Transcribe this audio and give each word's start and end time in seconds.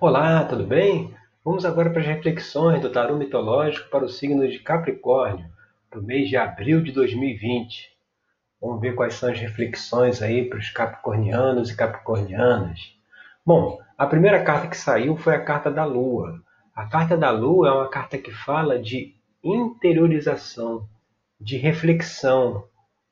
Olá, 0.00 0.44
tudo 0.44 0.62
bem? 0.62 1.12
Vamos 1.44 1.64
agora 1.64 1.90
para 1.90 2.00
as 2.00 2.06
reflexões 2.06 2.80
do 2.80 2.88
tarô 2.88 3.16
mitológico 3.16 3.90
para 3.90 4.04
o 4.04 4.08
signo 4.08 4.46
de 4.46 4.60
Capricórnio, 4.60 5.50
para 5.90 5.98
o 5.98 6.02
mês 6.04 6.28
de 6.28 6.36
abril 6.36 6.80
de 6.80 6.92
2020. 6.92 7.90
Vamos 8.60 8.80
ver 8.80 8.94
quais 8.94 9.14
são 9.14 9.28
as 9.28 9.40
reflexões 9.40 10.22
aí 10.22 10.48
para 10.48 10.60
os 10.60 10.70
capricornianos 10.70 11.68
e 11.68 11.76
capricornianas. 11.76 12.94
Bom, 13.44 13.80
a 13.98 14.06
primeira 14.06 14.40
carta 14.44 14.68
que 14.68 14.76
saiu 14.76 15.16
foi 15.16 15.34
a 15.34 15.44
carta 15.44 15.68
da 15.68 15.84
Lua. 15.84 16.40
A 16.76 16.86
carta 16.86 17.16
da 17.16 17.32
Lua 17.32 17.68
é 17.68 17.72
uma 17.72 17.88
carta 17.88 18.16
que 18.16 18.30
fala 18.30 18.78
de 18.78 19.16
interiorização, 19.42 20.88
de 21.40 21.56
reflexão, 21.56 22.62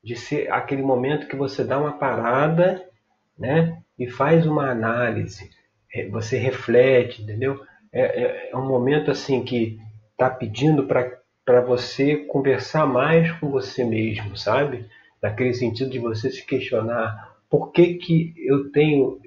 de 0.04 0.14
ser 0.14 0.52
aquele 0.52 0.82
momento 0.82 1.26
que 1.26 1.34
você 1.34 1.64
dá 1.64 1.80
uma 1.80 1.98
parada, 1.98 2.88
né, 3.36 3.82
e 3.98 4.08
faz 4.08 4.46
uma 4.46 4.70
análise 4.70 5.50
você 6.10 6.38
reflete, 6.38 7.22
entendeu? 7.22 7.60
É, 7.92 8.22
é, 8.22 8.50
é 8.52 8.56
um 8.56 8.66
momento 8.66 9.10
assim 9.10 9.42
que 9.44 9.78
está 10.12 10.28
pedindo 10.28 10.84
para 10.84 11.60
você 11.60 12.16
conversar 12.16 12.86
mais 12.86 13.30
com 13.32 13.50
você 13.50 13.84
mesmo, 13.84 14.36
sabe? 14.36 14.86
Naquele 15.22 15.54
sentido 15.54 15.90
de 15.90 15.98
você 15.98 16.30
se 16.30 16.44
questionar 16.44 17.36
por 17.48 17.72
que, 17.72 17.94
que 17.94 18.34
eu 18.38 18.70
tenho, 18.70 19.20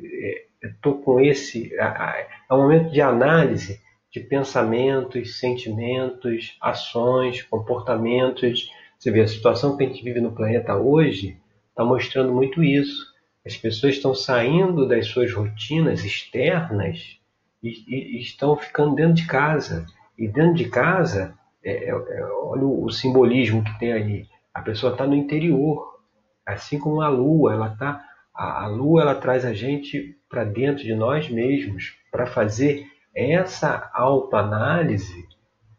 estou 0.61 0.99
é, 0.99 1.03
com 1.03 1.19
esse. 1.19 1.73
É 1.75 2.53
um 2.53 2.57
momento 2.57 2.91
de 2.91 3.01
análise 3.01 3.79
de 4.11 4.19
pensamentos, 4.19 5.39
sentimentos, 5.39 6.57
ações, 6.61 7.41
comportamentos. 7.43 8.71
Você 8.97 9.11
vê, 9.11 9.21
a 9.21 9.27
situação 9.27 9.77
que 9.77 9.83
a 9.83 9.87
gente 9.87 10.03
vive 10.03 10.19
no 10.19 10.33
planeta 10.33 10.75
hoje 10.75 11.37
está 11.69 11.85
mostrando 11.85 12.33
muito 12.33 12.63
isso. 12.63 13.08
As 13.45 13.55
pessoas 13.55 13.95
estão 13.95 14.13
saindo 14.13 14.87
das 14.87 15.07
suas 15.07 15.33
rotinas 15.33 16.03
externas 16.03 17.17
e, 17.63 17.69
e, 17.87 18.17
e 18.17 18.21
estão 18.21 18.55
ficando 18.55 18.95
dentro 18.95 19.13
de 19.13 19.27
casa. 19.27 19.85
E 20.17 20.27
dentro 20.27 20.55
de 20.55 20.69
casa, 20.69 21.37
é, 21.63 21.85
é, 21.85 21.89
é 21.89 22.23
olha 22.25 22.63
o, 22.63 22.85
o, 22.85 22.91
simbolismo 22.91 23.63
que 23.63 23.79
tem 23.79 23.93
aí. 23.93 24.27
A 24.53 24.61
pessoa 24.61 24.91
está 24.91 25.07
no 25.07 25.15
interior, 25.15 25.99
assim 26.45 26.77
como 26.77 27.01
a 27.01 27.07
lua. 27.07 27.53
Ela 27.53 27.69
tá, 27.69 28.03
a, 28.35 28.65
a 28.65 28.67
lua 28.67 29.01
ela 29.01 29.15
traz 29.15 29.45
a 29.45 29.53
gente 29.53 30.17
para 30.29 30.43
dentro 30.43 30.83
de 30.83 30.93
nós 30.93 31.29
mesmos 31.29 31.95
para 32.11 32.25
fazer 32.25 32.85
essa 33.15 33.89
autoanálise, 33.93 35.27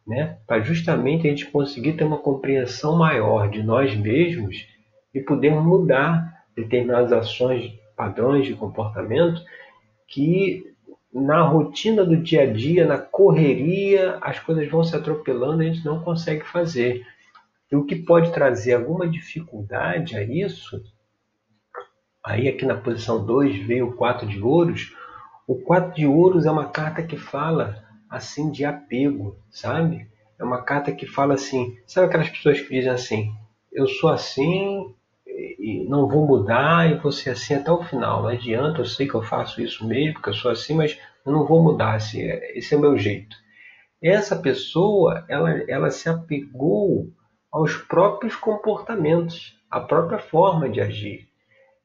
né, 0.06 0.38
para 0.46 0.60
justamente 0.60 1.26
a 1.26 1.30
gente 1.30 1.46
conseguir 1.46 1.92
ter 1.92 2.04
uma 2.04 2.18
compreensão 2.18 2.98
maior 2.98 3.48
de 3.48 3.62
nós 3.62 3.94
mesmos 3.96 4.66
e 5.14 5.20
poder 5.20 5.50
mudar 5.50 6.39
determinadas 6.62 7.12
ações, 7.12 7.72
padrões 7.96 8.46
de 8.46 8.54
comportamento 8.54 9.42
que 10.06 10.64
na 11.12 11.42
rotina 11.42 12.04
do 12.04 12.16
dia 12.16 12.42
a 12.42 12.46
dia, 12.46 12.86
na 12.86 12.98
correria, 12.98 14.18
as 14.20 14.38
coisas 14.38 14.68
vão 14.68 14.84
se 14.84 14.94
atropelando 14.94 15.62
e 15.62 15.68
a 15.68 15.72
gente 15.72 15.84
não 15.84 16.00
consegue 16.00 16.44
fazer. 16.44 17.04
E 17.70 17.76
o 17.76 17.84
que 17.84 17.96
pode 17.96 18.32
trazer 18.32 18.74
alguma 18.74 19.08
dificuldade 19.08 20.16
a 20.16 20.22
isso, 20.22 20.82
aí 22.24 22.48
aqui 22.48 22.64
na 22.64 22.76
posição 22.76 23.24
2 23.24 23.66
veio 23.66 23.88
o 23.88 23.92
4 23.92 24.26
de 24.26 24.40
ouros. 24.40 24.94
O 25.46 25.56
4 25.56 25.94
de 25.94 26.06
ouros 26.06 26.46
é 26.46 26.50
uma 26.50 26.68
carta 26.68 27.02
que 27.02 27.16
fala 27.16 27.84
assim 28.08 28.50
de 28.50 28.64
apego, 28.64 29.36
sabe? 29.50 30.08
É 30.38 30.44
uma 30.44 30.62
carta 30.62 30.92
que 30.92 31.06
fala 31.06 31.34
assim, 31.34 31.76
sabe 31.86 32.06
aquelas 32.06 32.30
pessoas 32.30 32.60
que 32.60 32.74
dizem 32.74 32.90
assim, 32.90 33.32
eu 33.72 33.86
sou 33.86 34.10
assim 34.10 34.94
e 35.58 35.86
não 35.88 36.08
vou 36.08 36.26
mudar 36.26 36.90
e 36.90 36.98
vou 36.98 37.12
ser 37.12 37.30
assim 37.30 37.54
até 37.54 37.70
o 37.70 37.82
final. 37.82 38.22
Não 38.22 38.28
adianta, 38.28 38.80
eu 38.80 38.84
sei 38.84 39.08
que 39.08 39.14
eu 39.14 39.22
faço 39.22 39.60
isso 39.62 39.86
mesmo, 39.86 40.14
porque 40.14 40.30
eu 40.30 40.34
sou 40.34 40.50
assim, 40.50 40.74
mas 40.74 40.98
eu 41.24 41.32
não 41.32 41.46
vou 41.46 41.62
mudar. 41.62 41.94
Assim, 41.94 42.22
esse 42.54 42.74
é 42.74 42.76
o 42.76 42.80
meu 42.80 42.98
jeito. 42.98 43.36
Essa 44.02 44.36
pessoa, 44.36 45.24
ela, 45.28 45.50
ela 45.68 45.90
se 45.90 46.08
apegou 46.08 47.08
aos 47.52 47.76
próprios 47.76 48.36
comportamentos, 48.36 49.58
à 49.70 49.80
própria 49.80 50.18
forma 50.18 50.68
de 50.68 50.80
agir. 50.80 51.28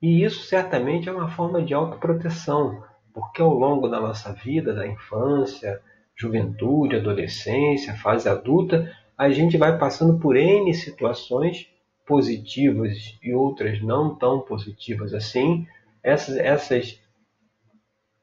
E 0.01 0.24
isso 0.24 0.44
certamente 0.44 1.09
é 1.09 1.12
uma 1.12 1.30
forma 1.30 1.62
de 1.62 1.74
autoproteção, 1.74 2.84
porque 3.13 3.41
ao 3.41 3.53
longo 3.53 3.88
da 3.88 4.00
nossa 4.00 4.34
vida, 4.34 4.74
da 4.74 4.88
infância, 4.88 5.81
juventude, 6.16 6.96
adolescência, 6.96 7.96
fase 7.96 8.30
adulta, 8.30 8.91
a 9.18 9.30
gente 9.30 9.57
vai 9.57 9.78
passando 9.78 10.19
por 10.19 10.35
N 10.35 10.74
situações 10.74 11.68
positivas 12.06 13.18
e 13.22 13.34
outras 13.34 13.82
não 13.82 14.16
tão 14.16 14.42
positivas 14.42 15.14
assim, 15.14 15.68
essas, 16.04 16.38
essas 16.38 17.00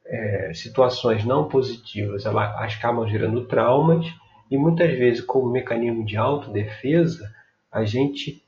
é, 0.07 0.53
situações 0.55 1.25
não 1.25 1.49
positivas 1.49 2.25
elas 2.27 2.75
acabam 2.75 3.09
gerando 3.09 3.47
traumas 3.47 4.07
e 4.53 4.59
muitas 4.59 4.91
vezes, 4.99 5.23
como 5.23 5.51
mecanismo 5.51 6.05
de 6.05 6.19
autodefesa, 6.19 7.35
a 7.71 7.87
gente 7.87 8.45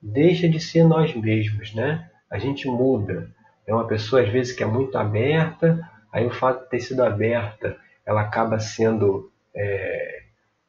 deixa 0.00 0.48
de 0.48 0.60
ser 0.60 0.84
nós 0.84 1.12
mesmos, 1.12 1.74
né? 1.74 2.08
A 2.30 2.38
gente 2.38 2.68
muda. 2.68 3.28
É 3.66 3.74
uma 3.74 3.84
pessoa, 3.84 4.22
às 4.22 4.28
vezes, 4.28 4.52
que 4.52 4.62
é 4.62 4.66
muito 4.66 4.96
aberta, 4.96 5.84
aí 6.12 6.24
o 6.24 6.30
fato 6.30 6.62
de 6.62 6.70
ter 6.70 6.78
sido 6.78 7.02
aberta, 7.02 7.76
ela 8.06 8.20
acaba 8.20 8.60
sendo 8.60 9.32
é, 9.52 10.22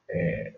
é, 0.10 0.54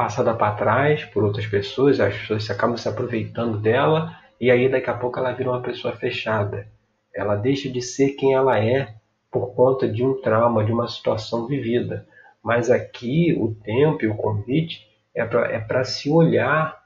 passada 0.00 0.32
para 0.32 0.54
trás 0.54 1.04
por 1.04 1.22
outras 1.22 1.46
pessoas, 1.46 2.00
as 2.00 2.16
pessoas 2.16 2.48
acabam 2.48 2.74
se 2.74 2.88
aproveitando 2.88 3.58
dela 3.58 4.16
e 4.40 4.50
aí 4.50 4.66
daqui 4.66 4.88
a 4.88 4.94
pouco 4.94 5.18
ela 5.18 5.32
vira 5.32 5.50
uma 5.50 5.60
pessoa 5.60 5.94
fechada. 5.94 6.66
Ela 7.14 7.36
deixa 7.36 7.68
de 7.68 7.82
ser 7.82 8.12
quem 8.12 8.32
ela 8.32 8.58
é 8.58 8.94
por 9.30 9.54
conta 9.54 9.86
de 9.86 10.02
um 10.02 10.18
trauma, 10.22 10.64
de 10.64 10.72
uma 10.72 10.88
situação 10.88 11.46
vivida. 11.46 12.06
Mas 12.42 12.70
aqui 12.70 13.36
o 13.38 13.54
tempo 13.54 14.02
e 14.02 14.08
o 14.08 14.16
convite 14.16 14.88
é 15.14 15.22
para 15.22 15.80
é 15.80 15.84
se 15.84 16.08
olhar, 16.08 16.82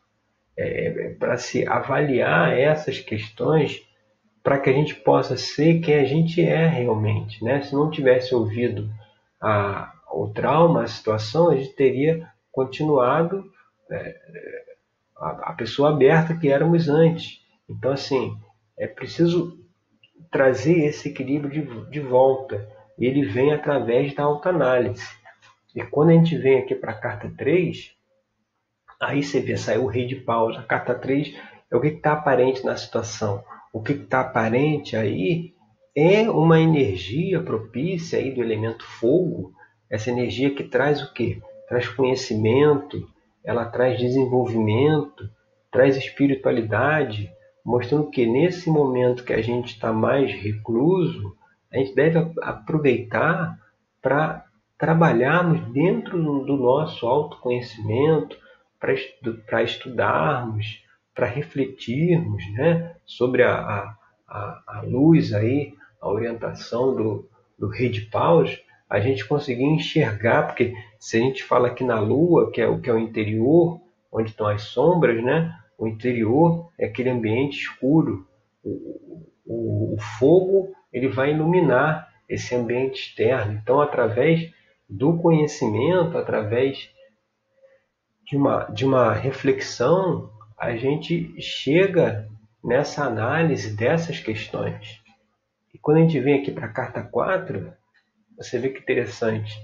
é, 0.57 0.87
é 0.87 1.09
para 1.11 1.37
se 1.37 1.65
avaliar 1.69 2.59
essas 2.59 2.99
questões 2.99 3.81
para 4.43 4.59
que 4.59 4.69
a 4.69 4.73
gente 4.73 4.93
possa 4.93 5.37
ser 5.37 5.79
quem 5.79 5.95
a 5.95 6.05
gente 6.05 6.43
é 6.43 6.67
realmente. 6.67 7.45
Né? 7.45 7.63
Se 7.63 7.75
não 7.75 7.93
tivesse 7.93 8.35
ouvido 8.35 8.91
a, 9.41 9.93
o 10.13 10.27
trauma, 10.27 10.83
a 10.83 10.89
situação, 10.89 11.51
a 11.51 11.55
gente 11.55 11.77
teria 11.77 12.34
continuado 12.55 13.45
é, 13.91 14.15
a, 15.17 15.51
a 15.51 15.53
pessoa 15.53 15.91
aberta 15.91 16.37
que 16.37 16.49
éramos 16.49 16.89
antes. 16.89 17.41
Então, 17.69 17.93
assim, 17.93 18.39
é 18.79 18.87
preciso 18.87 19.59
trazer 20.31 20.85
esse 20.85 21.09
equilíbrio 21.09 21.51
de, 21.51 21.91
de 21.91 22.01
volta. 22.01 22.69
Ele 22.99 23.25
vem 23.25 23.53
através 23.53 24.15
da 24.15 24.23
autoanálise. 24.23 25.07
E 25.75 25.83
quando 25.83 26.11
a 26.11 26.13
gente 26.13 26.39
vem 26.39 26.59
aqui 26.59 26.75
para 26.75 26.93
a 26.93 26.99
carta 26.99 27.33
3, 27.37 27.93
aí 29.01 29.23
você 29.23 29.41
vê, 29.41 29.57
saiu 29.57 29.85
o 29.85 29.89
rei 29.89 30.07
de 30.07 30.17
paus. 30.17 30.57
A 30.57 30.63
carta 30.63 30.95
3 30.95 31.37
é 31.71 31.77
o 31.77 31.81
que 31.81 31.89
está 31.89 32.13
aparente 32.13 32.65
na 32.65 32.77
situação. 32.77 33.45
O 33.73 33.83
que 33.83 33.93
está 33.93 34.21
aparente 34.21 34.97
aí 34.97 35.53
é 35.97 36.31
uma 36.31 36.61
energia 36.61 37.43
propícia 37.43 38.19
aí 38.19 38.33
do 38.33 38.41
elemento 38.41 38.85
fogo, 38.85 39.53
essa 39.91 40.11
energia 40.11 40.55
que 40.55 40.65
traz 40.65 41.03
o 41.03 41.13
quê? 41.13 41.41
Traz 41.69 41.89
conhecimento, 41.89 43.09
ela 43.45 43.67
traz 43.67 43.99
desenvolvimento, 43.99 45.29
traz 45.71 45.97
espiritualidade, 45.97 47.31
mostrando 47.65 48.11
que 48.11 48.27
nesse 48.27 48.71
momento 48.71 49.25
que 49.25 49.33
a 49.33 49.43
gente 49.43 49.75
está 49.75 49.93
mais 49.93 50.33
recluso, 50.33 51.37
a 51.73 51.79
gente 51.79 51.95
deve 51.95 52.33
aproveitar 52.43 53.59
para 54.01 54.45
trabalharmos 54.79 55.61
dentro 55.73 56.19
do 56.45 56.57
nosso 56.57 57.07
autoconhecimento, 57.07 58.37
para 58.79 59.63
estudarmos, 59.63 60.83
para 61.15 61.27
refletirmos 61.27 62.45
né, 62.53 62.95
sobre 63.07 63.43
a, 63.43 63.95
a, 64.29 64.63
a, 64.67 64.83
luz 64.85 65.33
aí, 65.33 65.75
a 66.01 66.09
orientação 66.09 66.95
do, 66.95 67.29
do 67.59 67.69
Rei 67.69 67.89
de 67.89 68.03
Paus, 68.03 68.61
a 68.89 69.01
gente 69.01 69.27
conseguir 69.27 69.65
enxergar, 69.65 70.45
porque 70.47 70.75
se 70.99 71.17
a 71.17 71.21
gente 71.21 71.43
fala 71.43 71.69
aqui 71.69 71.85
na 71.85 71.99
Lua, 71.99 72.51
que 72.51 72.61
é 72.61 72.69
o 72.69 72.81
que 72.81 72.89
é 72.89 72.93
o 72.93 72.99
interior, 72.99 73.81
onde 74.13 74.31
estão 74.31 74.47
as 74.47 74.63
sombras, 74.63 75.23
né? 75.23 75.53
O 75.77 75.89
interior 75.89 76.71
é 76.79 76.87
aquele 76.87 77.11
ambiente 77.11 77.59
escuro. 77.59 78.27
O, 78.63 79.31
o, 79.45 79.95
o 79.95 80.01
fogo 80.19 80.73
ele 80.93 81.09
vai 81.09 81.33
iluminar 81.33 82.09
esse 82.29 82.55
ambiente 82.55 83.01
externo. 83.01 83.59
Então, 83.61 83.81
através 83.81 84.51
do 84.89 85.17
conhecimento, 85.19 86.17
através 86.17 86.91
de 88.25 88.37
uma, 88.37 88.65
de 88.67 88.85
uma 88.85 89.13
reflexão, 89.13 90.31
a 90.59 90.77
gente 90.77 91.35
chega 91.41 92.29
nessa 92.63 93.05
análise 93.05 93.77
dessas 93.77 94.19
questões. 94.21 95.03
E 95.75 95.79
quando 95.79 95.99
a 95.99 96.01
gente 96.01 96.19
vem 96.21 96.41
aqui 96.41 96.51
para 96.51 96.67
a 96.67 96.73
carta 96.73 97.03
4, 97.03 97.73
você 98.37 98.59
vê 98.59 98.71
que 98.71 98.81
interessante. 98.81 99.55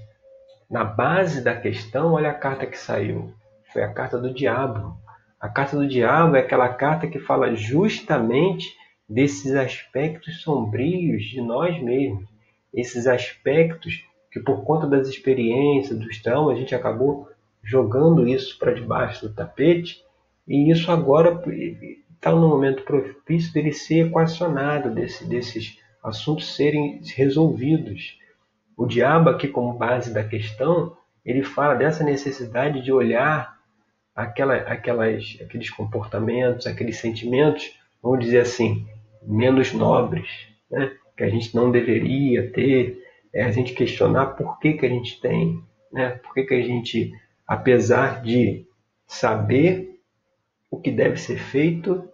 Na 0.71 0.85
base 0.85 1.43
da 1.43 1.57
questão, 1.57 2.13
olha 2.13 2.31
a 2.31 2.35
carta 2.35 2.67
que 2.67 2.79
saiu. 2.79 3.35
Foi 3.73 3.83
a 3.83 3.93
carta 3.93 4.19
do 4.19 4.33
diabo. 4.33 4.97
A 5.41 5.49
carta 5.49 5.77
do 5.77 5.89
diabo 5.89 6.37
é 6.37 6.41
aquela 6.41 6.69
carta 6.69 7.07
que 7.07 7.19
fala 7.19 7.55
justamente 7.55 8.69
desses 9.09 9.55
aspectos 9.55 10.43
sombrios 10.43 11.25
de 11.25 11.41
nós 11.41 11.83
mesmos, 11.83 12.29
esses 12.73 13.09
aspectos 13.09 14.05
que 14.31 14.39
por 14.39 14.63
conta 14.63 14.87
das 14.87 15.09
experiências, 15.09 15.99
dos 15.99 16.23
traumas, 16.23 16.57
a 16.57 16.61
gente 16.61 16.75
acabou 16.75 17.29
jogando 17.65 18.29
isso 18.29 18.57
para 18.59 18.73
debaixo 18.73 19.27
do 19.27 19.35
tapete 19.35 20.05
e 20.47 20.71
isso 20.71 20.93
agora 20.93 21.43
está 22.15 22.31
no 22.31 22.49
momento 22.49 22.85
propício 22.85 23.53
dele 23.53 23.73
ser 23.73 24.07
equacionado, 24.07 24.95
desse, 24.95 25.27
desses 25.27 25.79
assuntos 26.03 26.55
serem 26.55 27.01
resolvidos. 27.17 28.20
O 28.81 28.87
diabo 28.87 29.29
aqui 29.29 29.47
como 29.47 29.75
base 29.75 30.11
da 30.11 30.25
questão, 30.25 30.97
ele 31.23 31.43
fala 31.43 31.75
dessa 31.75 32.03
necessidade 32.03 32.81
de 32.81 32.91
olhar 32.91 33.59
aquela, 34.17 34.55
aquelas, 34.57 35.37
aqueles 35.39 35.69
comportamentos, 35.69 36.67
aqueles 36.67 36.97
sentimentos, 36.97 37.79
vamos 38.03 38.25
dizer 38.25 38.41
assim, 38.41 38.89
menos 39.21 39.75
nobres, 39.75 40.31
né? 40.71 40.97
que 41.15 41.23
a 41.23 41.29
gente 41.29 41.55
não 41.55 41.71
deveria 41.71 42.51
ter, 42.53 43.05
é 43.35 43.45
a 43.45 43.51
gente 43.51 43.75
questionar 43.75 44.29
por 44.29 44.59
que, 44.59 44.73
que 44.73 44.87
a 44.87 44.89
gente 44.89 45.21
tem, 45.21 45.63
né? 45.93 46.13
por 46.13 46.33
que, 46.33 46.45
que 46.45 46.55
a 46.55 46.63
gente, 46.63 47.13
apesar 47.47 48.23
de 48.23 48.67
saber 49.07 50.01
o 50.71 50.81
que 50.81 50.91
deve 50.91 51.19
ser 51.19 51.37
feito, 51.37 52.09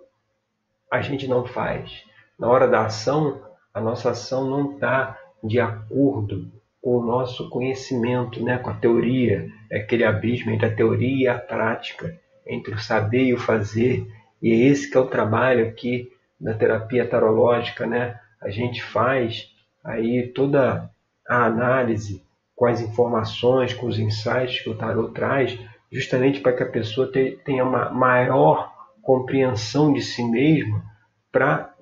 a 0.91 1.01
gente 1.01 1.29
não 1.29 1.45
faz. 1.45 2.03
Na 2.37 2.49
hora 2.49 2.67
da 2.67 2.87
ação, 2.87 3.41
a 3.73 3.81
nossa 3.81 4.11
ação 4.11 4.51
não 4.51 4.73
está 4.75 5.17
de 5.47 5.61
acordo 5.61 6.51
com 6.81 6.99
o 6.99 7.05
nosso 7.05 7.49
conhecimento, 7.51 8.43
né? 8.43 8.59
com 8.59 8.71
a 8.71 8.75
teoria, 8.75 9.51
é 9.71 9.79
aquele 9.79 10.05
abismo 10.05 10.51
entre 10.51 10.67
a 10.67 10.75
teoria 10.75 11.25
e 11.25 11.29
a 11.29 11.39
prática, 11.39 12.19
entre 12.47 12.75
o 12.75 12.79
saber 12.79 13.25
e 13.25 13.35
o 13.35 13.39
fazer. 13.39 14.07
E 14.41 14.53
é 14.53 14.69
esse 14.69 14.91
que 14.91 14.97
é 14.97 15.01
o 15.01 15.09
trabalho 15.09 15.67
aqui 15.67 16.11
na 16.41 16.55
terapia 16.55 17.07
tarológica, 17.07 17.87
né? 17.87 18.21
A 18.41 18.51
gente 18.51 18.83
faz 18.83 19.51
aí 19.83 20.29
toda 20.29 20.91
a 21.29 21.45
análise 21.47 22.23
com 22.55 22.67
as 22.67 22.81
informações, 22.81 23.75
com 23.75 23.87
os 23.87 23.99
insights 23.99 24.61
que 24.61 24.71
o 24.71 24.77
tarot 24.77 25.13
traz, 25.13 25.59
justamente 25.91 26.41
para 26.41 26.53
que 26.53 26.63
a 26.63 26.71
pessoa 26.71 27.11
tenha 27.45 27.65
uma 27.65 27.91
maior 27.91 28.73
compreensão 29.03 29.93
de 29.93 30.03
si 30.03 30.25
mesma 30.25 30.85
para 31.31 31.75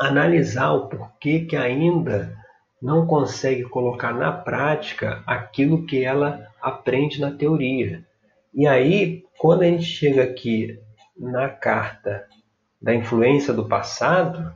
analisar 0.00 0.72
o 0.72 0.88
porquê 0.88 1.40
que 1.40 1.56
ainda 1.56 2.36
não 2.80 3.06
consegue 3.06 3.62
colocar 3.64 4.12
na 4.12 4.30
prática 4.30 5.22
aquilo 5.26 5.86
que 5.86 6.04
ela 6.04 6.46
aprende 6.60 7.20
na 7.20 7.30
teoria. 7.30 8.04
E 8.54 8.66
aí, 8.66 9.24
quando 9.38 9.62
a 9.62 9.66
gente 9.66 9.84
chega 9.84 10.22
aqui 10.22 10.78
na 11.16 11.48
carta 11.48 12.26
da 12.80 12.94
influência 12.94 13.52
do 13.52 13.66
passado, 13.66 14.54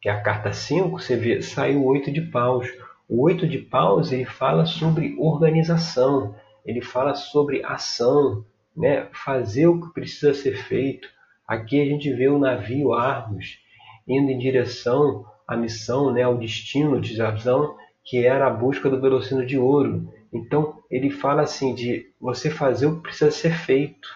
que 0.00 0.08
é 0.08 0.12
a 0.12 0.20
carta 0.20 0.52
5, 0.52 1.00
você 1.00 1.16
vê, 1.16 1.42
sai 1.42 1.74
o 1.74 1.84
8 1.84 2.12
de 2.12 2.20
paus. 2.20 2.68
O 3.08 3.22
8 3.22 3.46
de 3.46 3.58
paus 3.58 4.12
ele 4.12 4.24
fala 4.24 4.66
sobre 4.66 5.16
organização, 5.18 6.34
ele 6.64 6.80
fala 6.80 7.14
sobre 7.14 7.64
ação, 7.64 8.44
né? 8.76 9.08
fazer 9.12 9.66
o 9.66 9.80
que 9.80 9.92
precisa 9.92 10.34
ser 10.34 10.56
feito. 10.56 11.08
Aqui 11.46 11.80
a 11.80 11.84
gente 11.84 12.12
vê 12.12 12.28
o 12.28 12.38
navio 12.38 12.92
Argos 12.92 13.58
indo 14.06 14.30
em 14.30 14.38
direção 14.38 15.24
à 15.46 15.56
missão, 15.56 16.12
né? 16.12 16.22
ao 16.22 16.36
destino 16.36 17.00
de 17.00 17.14
Jabzão, 17.14 17.76
que 18.04 18.24
era 18.24 18.46
a 18.46 18.50
busca 18.50 18.88
do 18.88 19.00
velocino 19.00 19.44
de 19.44 19.58
ouro. 19.58 20.12
Então 20.32 20.82
ele 20.90 21.10
fala 21.10 21.42
assim 21.42 21.74
de 21.74 22.06
você 22.20 22.50
fazer 22.50 22.86
o 22.86 22.96
que 22.96 23.02
precisa 23.02 23.30
ser 23.30 23.52
feito. 23.52 24.08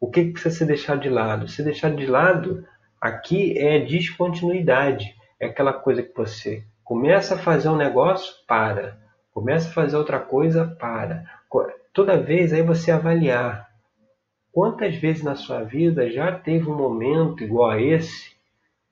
O 0.00 0.10
que 0.10 0.24
precisa 0.24 0.54
ser 0.54 0.66
deixado 0.66 1.00
de 1.00 1.08
lado? 1.08 1.48
Se 1.48 1.62
deixar 1.62 1.90
de 1.90 2.06
lado, 2.06 2.64
aqui 3.00 3.58
é 3.58 3.78
descontinuidade. 3.80 5.14
É 5.40 5.46
aquela 5.46 5.72
coisa 5.72 6.02
que 6.02 6.16
você 6.16 6.64
começa 6.84 7.34
a 7.34 7.38
fazer 7.38 7.68
um 7.68 7.76
negócio, 7.76 8.34
para. 8.46 8.98
Começa 9.32 9.68
a 9.68 9.72
fazer 9.72 9.96
outra 9.96 10.18
coisa, 10.18 10.66
para. 10.78 11.24
Toda 11.92 12.16
vez 12.16 12.52
aí 12.52 12.62
você 12.62 12.90
avaliar 12.90 13.68
quantas 14.52 14.94
vezes 14.96 15.22
na 15.22 15.34
sua 15.34 15.62
vida 15.62 16.10
já 16.10 16.32
teve 16.32 16.68
um 16.68 16.76
momento 16.76 17.42
igual 17.44 17.70
a 17.70 17.80
esse 17.80 18.37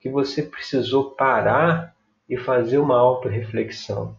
que 0.01 0.09
você 0.09 0.43
precisou 0.43 1.11
parar 1.11 1.95
e 2.29 2.37
fazer 2.37 2.79
uma 2.79 2.99
autorreflexão. 2.99 4.17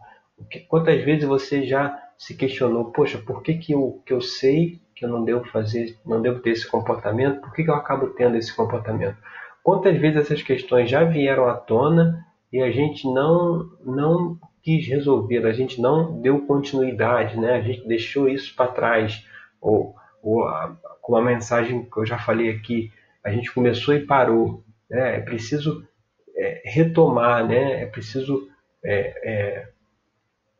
Quantas 0.67 1.03
vezes 1.03 1.25
você 1.25 1.65
já 1.65 1.97
se 2.17 2.35
questionou, 2.35 2.91
poxa, 2.91 3.17
por 3.17 3.41
que, 3.41 3.55
que, 3.55 3.73
eu, 3.73 4.01
que 4.05 4.13
eu 4.13 4.21
sei 4.21 4.81
que 4.95 5.05
eu 5.05 5.09
não 5.09 5.23
devo 5.23 5.45
fazer, 5.45 5.95
não 6.03 6.21
devo 6.21 6.39
ter 6.39 6.51
esse 6.51 6.67
comportamento, 6.67 7.41
por 7.41 7.53
que, 7.53 7.63
que 7.63 7.69
eu 7.69 7.75
acabo 7.75 8.07
tendo 8.07 8.35
esse 8.35 8.55
comportamento? 8.55 9.17
Quantas 9.63 9.97
vezes 9.97 10.21
essas 10.21 10.41
questões 10.41 10.89
já 10.89 11.03
vieram 11.03 11.47
à 11.47 11.53
tona 11.53 12.25
e 12.51 12.61
a 12.61 12.71
gente 12.71 13.05
não, 13.05 13.69
não 13.85 14.39
quis 14.63 14.87
resolver, 14.87 15.45
a 15.45 15.53
gente 15.53 15.79
não 15.79 16.19
deu 16.19 16.45
continuidade, 16.45 17.39
né? 17.39 17.53
a 17.53 17.61
gente 17.61 17.87
deixou 17.87 18.27
isso 18.27 18.55
para 18.55 18.71
trás. 18.71 19.25
Ou, 19.61 19.95
ou 20.23 20.43
a, 20.43 20.75
com 21.01 21.15
a 21.15 21.21
mensagem 21.21 21.83
que 21.83 21.97
eu 21.97 22.05
já 22.05 22.17
falei 22.17 22.49
aqui, 22.49 22.91
a 23.23 23.29
gente 23.29 23.53
começou 23.53 23.93
e 23.93 24.05
parou. 24.05 24.63
Né? 24.89 25.17
É 25.17 25.19
preciso 25.21 25.87
é, 26.35 26.61
retomar, 26.65 27.47
né? 27.47 27.83
é 27.83 27.85
preciso 27.85 28.49
é, 28.83 28.99
é, 29.23 29.69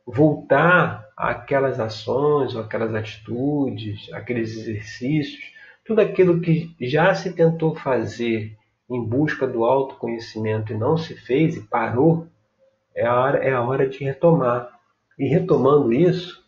voltar 0.06 1.08
àquelas 1.16 1.78
ações, 1.78 2.56
aquelas 2.56 2.94
atitudes, 2.94 4.12
aqueles 4.12 4.56
exercícios, 4.56 5.52
tudo 5.84 6.00
aquilo 6.00 6.40
que 6.40 6.74
já 6.80 7.14
se 7.14 7.32
tentou 7.32 7.74
fazer 7.74 8.56
em 8.90 9.02
busca 9.04 9.46
do 9.46 9.64
autoconhecimento 9.64 10.72
e 10.72 10.76
não 10.76 10.96
se 10.96 11.14
fez 11.14 11.56
e 11.56 11.62
parou, 11.62 12.26
é 12.94 13.06
a 13.06 13.14
hora, 13.14 13.38
é 13.38 13.52
a 13.52 13.62
hora 13.62 13.88
de 13.88 14.02
retomar. 14.02 14.70
E 15.18 15.26
retomando 15.28 15.92
isso, 15.92 16.42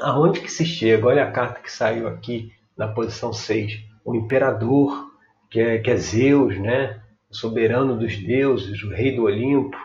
aonde 0.00 0.40
que 0.40 0.50
se 0.50 0.64
chega? 0.64 1.06
Olha 1.06 1.24
a 1.24 1.30
carta 1.30 1.60
que 1.60 1.70
saiu 1.70 2.08
aqui 2.08 2.52
na 2.76 2.88
posição 2.88 3.32
6. 3.32 3.80
O 4.04 4.14
imperador, 4.14 5.09
que 5.50 5.60
é, 5.60 5.78
que 5.78 5.90
é 5.90 5.96
Zeus, 5.96 6.58
né? 6.58 7.02
o 7.30 7.34
soberano 7.36 7.96
dos 7.96 8.16
deuses, 8.16 8.82
o 8.82 8.90
rei 8.90 9.14
do 9.14 9.24
Olimpo, 9.24 9.76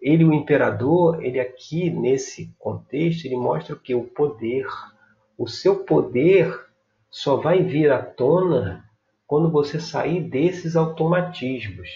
ele, 0.00 0.24
o 0.24 0.32
imperador, 0.32 1.24
ele 1.24 1.40
aqui 1.40 1.88
nesse 1.88 2.54
contexto, 2.58 3.24
ele 3.24 3.36
mostra 3.36 3.74
que? 3.74 3.94
O 3.94 4.04
poder. 4.04 4.66
O 5.36 5.48
seu 5.48 5.76
poder 5.84 6.54
só 7.10 7.36
vai 7.36 7.62
vir 7.62 7.90
à 7.90 8.02
tona 8.02 8.84
quando 9.26 9.50
você 9.50 9.80
sair 9.80 10.20
desses 10.20 10.76
automatismos 10.76 11.88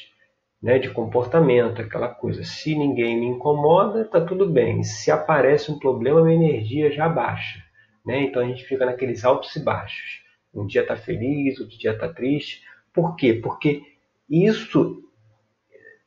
né, 0.60 0.78
de 0.78 0.90
comportamento, 0.90 1.82
aquela 1.82 2.08
coisa. 2.08 2.42
Se 2.44 2.74
ninguém 2.74 3.20
me 3.20 3.26
incomoda, 3.26 4.04
tá 4.04 4.20
tudo 4.20 4.48
bem. 4.48 4.82
Se 4.82 5.10
aparece 5.10 5.70
um 5.70 5.78
problema, 5.78 6.22
minha 6.22 6.34
energia 6.34 6.90
já 6.90 7.08
baixa. 7.08 7.62
Né? 8.04 8.22
Então 8.22 8.42
a 8.42 8.46
gente 8.46 8.64
fica 8.64 8.86
naqueles 8.86 9.24
altos 9.24 9.54
e 9.54 9.62
baixos. 9.62 10.22
Um 10.52 10.66
dia 10.66 10.82
está 10.82 10.96
feliz, 10.96 11.60
outro 11.60 11.78
dia 11.78 11.92
está 11.92 12.08
triste. 12.08 12.62
Por 12.98 13.14
quê? 13.16 13.34
Porque 13.34 13.82
isso 14.28 15.02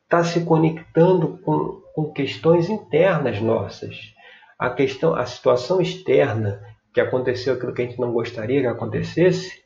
está 0.04 0.22
se 0.22 0.44
conectando 0.44 1.38
com 1.38 1.82
com 1.92 2.10
questões 2.12 2.68
internas 2.68 3.40
nossas. 3.40 4.14
A 4.58 4.70
questão, 4.70 5.14
a 5.14 5.26
situação 5.26 5.80
externa 5.80 6.62
que 6.92 7.00
aconteceu 7.00 7.54
aquilo 7.54 7.72
que 7.72 7.82
a 7.82 7.84
gente 7.86 8.00
não 8.00 8.12
gostaria 8.12 8.60
que 8.60 8.66
acontecesse, 8.66 9.62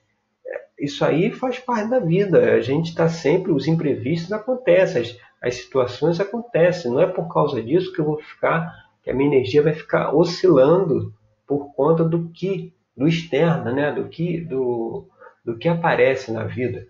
isso 0.78 1.04
aí 1.04 1.30
faz 1.30 1.58
parte 1.58 1.90
da 1.90 1.98
vida. 1.98 2.52
A 2.52 2.60
gente 2.60 2.90
está 2.90 3.08
sempre, 3.08 3.52
os 3.52 3.66
imprevistos 3.66 4.32
acontecem, 4.32 5.02
as, 5.02 5.18
as 5.42 5.54
situações 5.56 6.20
acontecem. 6.20 6.90
Não 6.90 7.00
é 7.00 7.06
por 7.06 7.32
causa 7.32 7.62
disso 7.62 7.92
que 7.92 8.00
eu 8.00 8.04
vou 8.04 8.18
ficar, 8.18 8.72
que 9.02 9.10
a 9.10 9.14
minha 9.14 9.34
energia 9.34 9.62
vai 9.62 9.72
ficar 9.72 10.14
oscilando 10.14 11.12
por 11.46 11.74
conta 11.74 12.04
do 12.04 12.28
que, 12.30 12.72
do 12.96 13.06
externo, 13.06 13.72
né? 13.72 13.92
do 13.92 14.08
que, 14.08 14.40
do, 14.40 15.08
do 15.44 15.56
que 15.56 15.68
aparece 15.68 16.32
na 16.32 16.44
vida. 16.44 16.86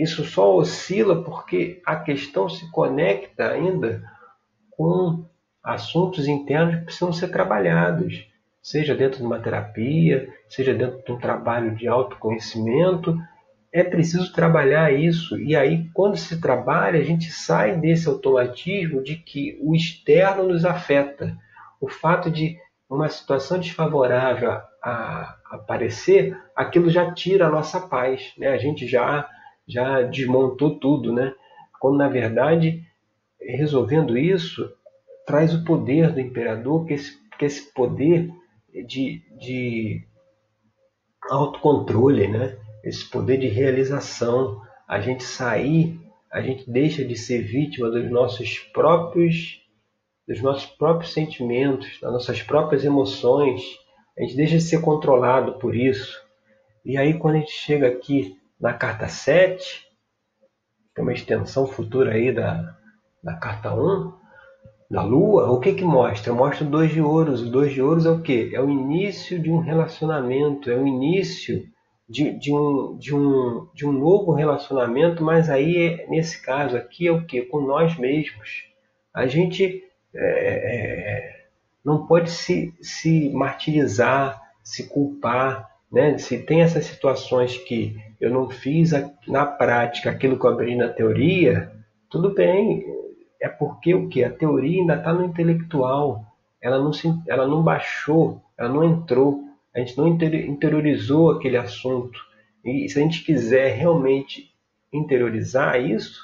Isso 0.00 0.24
só 0.24 0.56
oscila 0.56 1.22
porque 1.22 1.82
a 1.84 1.96
questão 1.96 2.48
se 2.48 2.70
conecta 2.70 3.50
ainda 3.50 4.02
com 4.70 5.24
assuntos 5.62 6.26
internos 6.26 6.76
que 6.76 6.84
precisam 6.86 7.12
ser 7.12 7.28
trabalhados, 7.28 8.26
seja 8.62 8.94
dentro 8.94 9.18
de 9.18 9.24
uma 9.24 9.40
terapia, 9.40 10.28
seja 10.48 10.72
dentro 10.72 11.02
de 11.04 11.12
um 11.12 11.18
trabalho 11.18 11.74
de 11.74 11.86
autoconhecimento. 11.86 13.14
É 13.72 13.84
preciso 13.84 14.32
trabalhar 14.32 14.92
isso. 14.92 15.38
E 15.38 15.54
aí, 15.54 15.88
quando 15.92 16.16
se 16.16 16.40
trabalha, 16.40 16.98
a 16.98 17.04
gente 17.04 17.30
sai 17.30 17.76
desse 17.76 18.08
automatismo 18.08 19.02
de 19.02 19.16
que 19.16 19.58
o 19.60 19.74
externo 19.74 20.48
nos 20.48 20.64
afeta. 20.64 21.36
O 21.80 21.88
fato 21.88 22.30
de 22.30 22.58
uma 22.88 23.08
situação 23.08 23.58
desfavorável 23.58 24.60
a, 24.82 25.36
aparecer, 25.50 26.36
aquilo 26.56 26.88
já 26.88 27.12
tira 27.12 27.46
a 27.46 27.50
nossa 27.50 27.80
paz. 27.80 28.32
Né? 28.38 28.48
A 28.48 28.58
gente 28.58 28.86
já, 28.86 29.28
já 29.66 30.02
desmontou 30.02 30.78
tudo. 30.78 31.12
Né? 31.12 31.34
Quando, 31.80 31.98
na 31.98 32.08
verdade, 32.08 32.84
resolvendo 33.40 34.16
isso, 34.16 34.70
traz 35.26 35.54
o 35.54 35.64
poder 35.64 36.12
do 36.12 36.20
imperador, 36.20 36.86
que 36.86 36.94
esse, 36.94 37.18
que 37.38 37.44
esse 37.44 37.72
poder 37.72 38.30
de, 38.86 39.22
de 39.38 40.04
autocontrole, 41.30 42.28
né? 42.28 42.56
esse 42.84 43.08
poder 43.08 43.38
de 43.38 43.48
realização. 43.48 44.60
A 44.88 45.00
gente 45.00 45.22
sair, 45.22 46.00
a 46.32 46.40
gente 46.40 46.68
deixa 46.70 47.04
de 47.04 47.16
ser 47.16 47.42
vítima 47.42 47.90
dos 47.90 48.10
nossos 48.10 48.58
próprios 48.72 49.60
dos 50.30 50.40
nossos 50.40 50.66
próprios 50.66 51.12
sentimentos, 51.12 51.98
das 52.00 52.12
nossas 52.12 52.40
próprias 52.40 52.84
emoções. 52.84 53.62
A 54.16 54.22
gente 54.22 54.36
deixa 54.36 54.58
de 54.58 54.62
ser 54.62 54.80
controlado 54.80 55.58
por 55.58 55.74
isso. 55.74 56.22
E 56.84 56.96
aí, 56.96 57.14
quando 57.18 57.34
a 57.34 57.38
gente 57.38 57.50
chega 57.50 57.88
aqui 57.88 58.38
na 58.60 58.72
carta 58.72 59.08
7, 59.08 59.86
que 60.94 61.00
é 61.00 61.02
uma 61.02 61.12
extensão 61.12 61.66
futura 61.66 62.12
aí 62.12 62.32
da, 62.32 62.76
da 63.22 63.34
carta 63.34 63.74
1, 63.74 64.12
da 64.90 65.02
Lua, 65.02 65.50
o 65.50 65.60
que 65.60 65.72
que 65.72 65.84
mostra? 65.84 66.32
Mostra 66.32 66.66
dois 66.66 66.90
de 66.90 67.00
ouros. 67.00 67.42
O 67.42 67.50
dois 67.50 67.72
de 67.72 67.80
ouros 67.80 68.04
é 68.04 68.10
o 68.10 68.20
que? 68.20 68.54
É 68.54 68.60
o 68.60 68.68
início 68.68 69.40
de 69.40 69.50
um 69.50 69.60
relacionamento, 69.60 70.68
é 70.68 70.76
o 70.76 70.86
início 70.86 71.64
de, 72.08 72.36
de, 72.36 72.52
um, 72.52 72.96
de, 72.98 73.14
um, 73.14 73.68
de 73.72 73.86
um 73.86 73.92
novo 73.92 74.32
relacionamento, 74.32 75.22
mas 75.22 75.48
aí, 75.48 76.04
nesse 76.08 76.42
caso 76.42 76.76
aqui, 76.76 77.06
é 77.06 77.12
o 77.12 77.24
que? 77.24 77.42
Com 77.42 77.60
nós 77.60 77.96
mesmos. 77.96 78.64
A 79.14 79.28
gente 79.28 79.84
é, 80.12 80.18
é, 80.18 81.46
não 81.84 82.04
pode 82.08 82.30
se, 82.30 82.74
se 82.82 83.30
martirizar, 83.30 84.42
se 84.64 84.88
culpar, 84.88 85.69
né? 85.90 86.18
Se 86.18 86.38
tem 86.38 86.62
essas 86.62 86.84
situações 86.84 87.56
que 87.56 87.96
eu 88.20 88.30
não 88.30 88.48
fiz 88.48 88.92
na 89.26 89.46
prática 89.46 90.10
aquilo 90.10 90.38
que 90.38 90.46
eu 90.46 90.50
aprendi 90.50 90.76
na 90.76 90.88
teoria, 90.88 91.72
tudo 92.08 92.34
bem, 92.34 92.84
é 93.40 93.48
porque 93.48 93.94
o 93.94 94.08
que? 94.08 94.22
A 94.22 94.30
teoria 94.30 94.80
ainda 94.80 94.96
está 94.96 95.12
no 95.12 95.24
intelectual, 95.24 96.24
ela 96.60 96.78
não, 96.78 96.92
se, 96.92 97.08
ela 97.26 97.46
não 97.46 97.62
baixou, 97.62 98.42
ela 98.56 98.68
não 98.68 98.84
entrou, 98.84 99.42
a 99.74 99.78
gente 99.78 99.96
não 99.96 100.06
interiorizou 100.06 101.30
aquele 101.30 101.56
assunto. 101.56 102.20
E 102.64 102.88
se 102.88 102.98
a 102.98 103.02
gente 103.02 103.24
quiser 103.24 103.76
realmente 103.76 104.52
interiorizar 104.92 105.80
isso, 105.80 106.20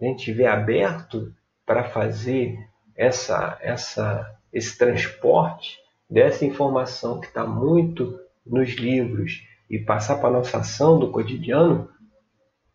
a 0.00 0.04
gente 0.04 0.18
estiver 0.18 0.46
aberto 0.46 1.34
para 1.66 1.84
fazer 1.84 2.58
essa, 2.96 3.58
essa, 3.60 4.38
esse 4.52 4.78
transporte 4.78 5.78
dessa 6.08 6.44
informação 6.44 7.20
que 7.20 7.26
está 7.26 7.46
muito 7.46 8.18
nos 8.44 8.70
livros 8.70 9.42
e 9.70 9.78
passar 9.78 10.16
para 10.16 10.28
a 10.28 10.32
nossa 10.32 10.58
ação 10.58 10.98
do 10.98 11.10
cotidiano, 11.10 11.88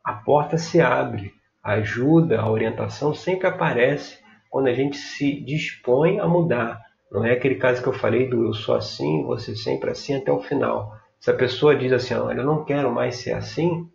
a 0.03 0.13
porta 0.13 0.57
se 0.57 0.79
abre 0.81 1.33
a 1.63 1.73
ajuda, 1.73 2.39
a 2.39 2.49
orientação 2.49 3.13
sempre 3.13 3.45
aparece 3.45 4.17
quando 4.49 4.67
a 4.67 4.73
gente 4.73 4.97
se 4.97 5.41
dispõe 5.43 6.19
a 6.19 6.27
mudar. 6.27 6.81
Não 7.11 7.25
é 7.25 7.33
aquele 7.33 7.55
caso 7.55 7.81
que 7.81 7.87
eu 7.87 7.93
falei 7.93 8.27
do 8.29 8.45
eu 8.45 8.53
sou 8.53 8.75
assim, 8.75 9.23
você 9.23 9.55
sempre 9.55 9.91
assim 9.91 10.15
até 10.15 10.31
o 10.31 10.41
final. 10.41 10.93
Se 11.19 11.29
a 11.29 11.33
pessoa 11.33 11.75
diz 11.75 11.91
assim, 11.91 12.13
olha, 12.13 12.39
eu 12.39 12.45
não 12.45 12.63
quero 12.63 12.91
mais 12.91 13.17
ser 13.17 13.33
assim, 13.33 13.89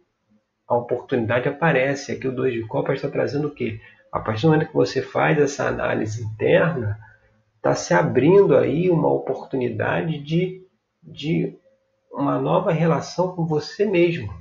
a 0.68 0.76
oportunidade 0.76 1.48
aparece. 1.48 2.12
Aqui 2.12 2.28
o 2.28 2.34
2 2.34 2.54
de 2.54 2.66
Copas 2.66 2.96
está 2.96 3.08
trazendo 3.08 3.48
o 3.48 3.54
quê? 3.54 3.80
A 4.12 4.20
partir 4.20 4.42
do 4.42 4.48
momento 4.50 4.68
que 4.68 4.74
você 4.74 5.00
faz 5.00 5.38
essa 5.38 5.66
análise 5.66 6.22
interna, 6.22 6.98
está 7.56 7.74
se 7.74 7.94
abrindo 7.94 8.56
aí 8.56 8.90
uma 8.90 9.10
oportunidade 9.10 10.18
de, 10.18 10.62
de 11.02 11.56
uma 12.12 12.38
nova 12.38 12.72
relação 12.72 13.34
com 13.34 13.46
você 13.46 13.84
mesmo, 13.84 14.32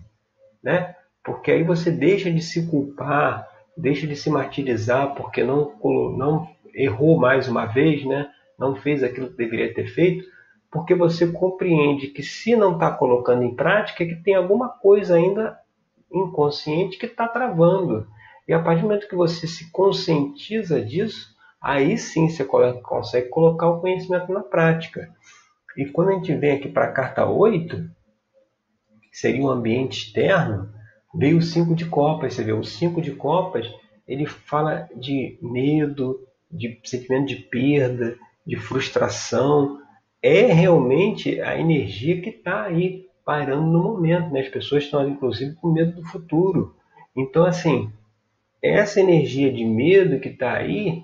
né? 0.62 0.96
porque 1.24 1.52
aí 1.52 1.64
você 1.64 1.92
deixa 1.92 2.32
de 2.32 2.42
se 2.42 2.68
culpar, 2.68 3.48
deixa 3.78 4.06
de 4.06 4.16
se 4.16 4.30
martirizar 4.30 5.16
porque 5.16 5.44
não, 5.44 5.74
não 6.18 6.48
errou 6.74 7.20
mais 7.20 7.48
uma 7.48 7.66
vez, 7.66 8.06
né? 8.06 8.30
não 8.58 8.76
fez 8.76 9.04
aquilo 9.04 9.30
que 9.30 9.38
deveria 9.38 9.74
ter 9.74 9.88
feito, 9.88 10.26
porque 10.72 10.96
você 10.96 11.28
compreende 11.28 12.08
que 12.08 12.24
se 12.24 12.56
não 12.56 12.74
está 12.74 12.92
colocando 12.92 13.44
em 13.44 13.56
prática, 13.56 14.04
é 14.04 14.08
que 14.08 14.16
tem 14.16 14.36
alguma 14.36 14.70
coisa 14.70 15.16
ainda 15.16 15.58
inconsciente 16.12 16.98
que 16.98 17.06
está 17.06 17.28
travando. 17.28 18.08
E 18.48 18.54
a 18.54 18.60
partir 18.62 18.82
do 18.82 18.88
momento 18.88 19.08
que 19.08 19.16
você 19.16 19.48
se 19.48 19.72
conscientiza 19.72 20.82
disso, 20.82 21.36
aí 21.62 21.98
sim 21.98 22.30
você 22.30 22.44
consegue 22.46 23.30
colocar 23.30 23.70
o 23.70 23.80
conhecimento 23.80 24.32
na 24.32 24.42
prática. 24.42 25.10
E 25.78 25.86
quando 25.86 26.10
a 26.10 26.14
gente 26.14 26.36
vem 26.36 26.52
aqui 26.52 26.70
para 26.70 26.86
a 26.86 26.92
carta 26.92 27.26
8, 27.26 27.90
que 29.10 29.18
seria 29.18 29.42
um 29.42 29.50
ambiente 29.50 30.06
externo, 30.06 30.72
Veio 31.14 31.38
o 31.38 31.42
cinco 31.42 31.76
de 31.76 31.86
copas, 31.86 32.34
você 32.34 32.44
vê, 32.44 32.54
o 32.54 32.64
cinco 32.64 33.02
de 33.02 33.12
copas, 33.12 33.70
ele 34.08 34.26
fala 34.26 34.88
de 34.96 35.38
medo, 35.42 36.26
de 36.50 36.80
sentimento 36.86 37.28
de 37.28 37.36
perda, 37.36 38.18
de 38.46 38.56
frustração. 38.56 39.80
É 40.22 40.46
realmente 40.54 41.42
a 41.42 41.58
energia 41.58 42.22
que 42.22 42.30
está 42.30 42.64
aí 42.64 43.08
parando 43.26 43.68
no 43.68 43.84
momento. 43.84 44.32
Né? 44.32 44.40
As 44.40 44.50
pessoas 44.50 44.84
estão, 44.84 45.08
inclusive, 45.08 45.54
com 45.56 45.72
medo 45.72 46.02
do 46.02 46.08
futuro. 46.08 46.76
Então, 47.16 47.46
assim, 47.46 47.92
essa 48.62 49.02
energia 49.02 49.52
de 49.52 49.66
medo 49.66 50.20
que 50.20 50.30
está 50.30 50.54
aí 50.54 51.04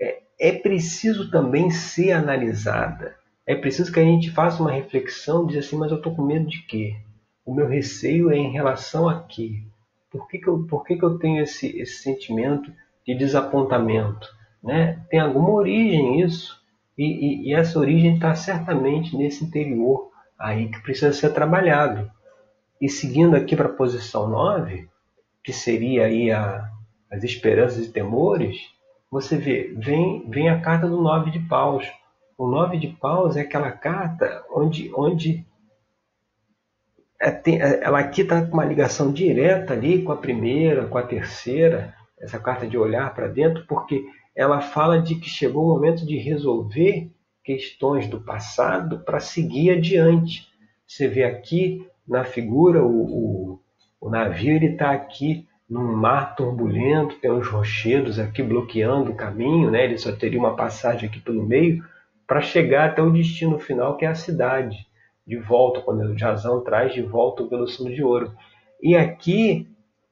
é, 0.00 0.22
é 0.40 0.52
preciso 0.52 1.30
também 1.30 1.70
ser 1.70 2.12
analisada. 2.12 3.14
É 3.46 3.54
preciso 3.54 3.92
que 3.92 4.00
a 4.00 4.04
gente 4.04 4.30
faça 4.30 4.62
uma 4.62 4.72
reflexão, 4.72 5.46
dizer 5.46 5.60
assim, 5.60 5.76
mas 5.76 5.90
eu 5.90 5.98
estou 5.98 6.14
com 6.14 6.22
medo 6.22 6.46
de 6.46 6.62
quê? 6.62 6.96
o 7.44 7.54
meu 7.54 7.68
receio 7.68 8.30
é 8.30 8.36
em 8.36 8.50
relação 8.50 9.08
a 9.08 9.22
quê? 9.22 9.62
Por 10.10 10.26
que, 10.28 10.38
que, 10.38 10.48
eu, 10.48 10.64
por 10.64 10.84
que, 10.84 10.96
que 10.96 11.04
eu 11.04 11.18
tenho 11.18 11.42
esse, 11.42 11.78
esse 11.78 12.02
sentimento 12.02 12.72
de 13.06 13.14
desapontamento? 13.14 14.26
Né? 14.62 15.04
Tem 15.10 15.20
alguma 15.20 15.50
origem 15.50 16.20
isso, 16.20 16.62
e, 16.96 17.04
e, 17.04 17.48
e 17.48 17.54
essa 17.54 17.78
origem 17.78 18.14
está 18.14 18.34
certamente 18.34 19.16
nesse 19.16 19.44
interior 19.44 20.10
aí 20.38 20.68
que 20.68 20.80
precisa 20.80 21.12
ser 21.12 21.30
trabalhado. 21.30 22.10
E 22.80 22.88
seguindo 22.88 23.34
aqui 23.36 23.56
para 23.56 23.66
a 23.66 23.72
posição 23.72 24.28
9, 24.28 24.88
que 25.42 25.52
seria 25.52 26.06
aí 26.06 26.30
a, 26.30 26.70
as 27.10 27.24
esperanças 27.24 27.84
e 27.86 27.92
temores, 27.92 28.56
você 29.10 29.36
vê, 29.36 29.74
vem, 29.76 30.28
vem 30.30 30.48
a 30.48 30.60
carta 30.60 30.88
do 30.88 31.00
nove 31.00 31.30
de 31.30 31.40
paus. 31.40 31.84
O 32.36 32.48
nove 32.48 32.78
de 32.78 32.88
paus 32.88 33.36
é 33.36 33.42
aquela 33.42 33.70
carta 33.70 34.44
onde, 34.50 34.90
onde 34.94 35.46
é, 37.20 37.28
é, 37.28 37.84
ela 37.84 38.00
aqui 38.00 38.22
está 38.22 38.44
com 38.44 38.54
uma 38.54 38.64
ligação 38.64 39.12
direta 39.12 39.72
ali 39.72 40.02
com 40.02 40.12
a 40.12 40.16
primeira, 40.16 40.86
com 40.86 40.98
a 40.98 41.02
terceira, 41.02 41.94
essa 42.20 42.38
carta 42.38 42.66
de 42.66 42.76
olhar 42.76 43.14
para 43.14 43.28
dentro, 43.28 43.64
porque 43.66 44.04
ela 44.34 44.60
fala 44.60 45.00
de 45.00 45.14
que 45.14 45.28
chegou 45.28 45.64
o 45.64 45.74
momento 45.74 46.04
de 46.04 46.16
resolver 46.16 47.10
questões 47.42 48.08
do 48.08 48.20
passado 48.20 49.00
para 49.00 49.20
seguir 49.20 49.70
adiante. 49.70 50.48
Você 50.86 51.06
vê 51.06 51.24
aqui 51.24 51.86
na 52.06 52.24
figura 52.24 52.82
o, 52.82 52.88
o, 52.88 53.60
o 54.00 54.10
navio 54.10 54.56
ele 54.56 54.72
está 54.72 54.90
aqui 54.90 55.46
num 55.68 55.96
mar 55.96 56.34
turbulento, 56.34 57.16
tem 57.20 57.30
uns 57.30 57.46
rochedos 57.46 58.18
aqui 58.18 58.42
bloqueando 58.42 59.12
o 59.12 59.16
caminho, 59.16 59.70
né? 59.70 59.84
ele 59.84 59.98
só 59.98 60.12
teria 60.12 60.38
uma 60.38 60.54
passagem 60.56 61.08
aqui 61.08 61.20
pelo 61.20 61.44
meio 61.44 61.82
para 62.26 62.40
chegar 62.40 62.90
até 62.90 63.02
o 63.02 63.12
destino 63.12 63.58
final 63.58 63.96
que 63.96 64.04
é 64.04 64.08
a 64.08 64.14
cidade 64.14 64.86
de 65.26 65.36
volta, 65.36 65.80
quando 65.80 66.18
Jazão 66.18 66.62
traz 66.62 66.92
de 66.92 67.02
volta 67.02 67.42
o 67.42 67.48
Velocino 67.48 67.94
de 67.94 68.02
Ouro. 68.02 68.32
E 68.82 68.96
aqui 68.96 69.68